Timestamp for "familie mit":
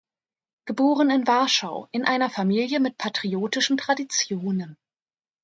2.31-2.97